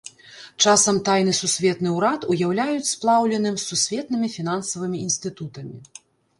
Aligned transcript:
Часам 0.67 0.95
тайны 1.09 1.33
сусветны 1.41 1.89
ўрад 1.97 2.25
уяўляюць 2.35 2.89
сплаўленым 2.95 3.55
з 3.61 3.63
сусветнымі 3.69 4.33
фінансавымі 4.39 5.07
інстытутамі. 5.09 5.77